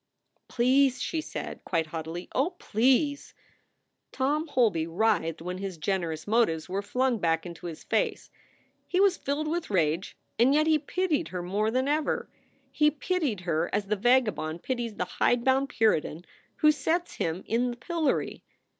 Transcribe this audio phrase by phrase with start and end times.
[0.47, 2.27] "Please!" she said, quite haughtily.
[2.33, 3.35] "Oh, please!"
[4.11, 8.31] Tom Holby writhed when his generous motives were flung back into his face.
[8.87, 12.27] He was filled with rage, and yet he pitied her more than ever.
[12.71, 16.25] He pitied her as the vagabond pities the hidebound Puritan
[16.55, 18.41] who sets him in the pillory.